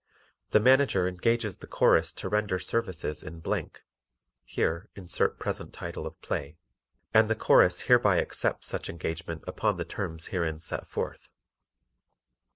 The 0.49 0.59
Manager 0.59 1.07
engages 1.07 1.57
the 1.57 1.67
Chorus 1.67 2.11
to 2.13 2.27
render 2.27 2.57
services 2.57 3.21
in, 3.21 3.39
(Here 4.43 4.89
insert 4.95 5.37
present 5.37 5.73
title 5.73 6.07
of 6.07 6.19
play.) 6.23 6.57
and 7.13 7.29
the 7.29 7.35
Chorus 7.35 7.81
hereby 7.81 8.19
accepts 8.19 8.65
such 8.65 8.89
engagement 8.89 9.43
upon 9.45 9.77
the 9.77 9.85
terms 9.85 10.25
herein 10.33 10.59
set 10.59 10.87
forth. 10.89 11.29